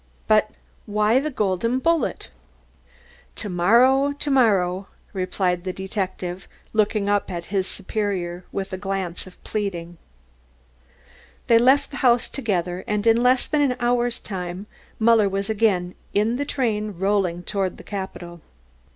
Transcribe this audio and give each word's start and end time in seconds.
"But 0.25 0.49
why 0.87 1.19
the 1.19 1.29
golden 1.29 1.77
bullet?" 1.77 2.31
"To 3.35 3.49
morrow, 3.49 4.13
to 4.13 4.31
morrow," 4.31 4.87
replied 5.13 5.63
the 5.63 5.71
detective, 5.73 6.47
looking 6.73 7.07
up 7.07 7.29
at 7.29 7.45
his 7.53 7.67
superior 7.67 8.43
with 8.51 8.73
a 8.73 8.79
glance 8.79 9.27
of 9.27 9.37
pleading. 9.43 9.99
They 11.45 11.59
left 11.59 11.91
the 11.91 11.97
house 11.97 12.29
together 12.29 12.83
and 12.87 13.05
in 13.05 13.21
less 13.21 13.45
than 13.45 13.61
an 13.61 13.75
hour's 13.79 14.17
time 14.19 14.65
Muller 14.97 15.29
was 15.29 15.51
again 15.51 15.93
in 16.15 16.37
the 16.37 16.45
train 16.45 16.95
rolling 16.97 17.43
towards 17.43 17.75
the 17.75 17.83
capital. 17.83 18.41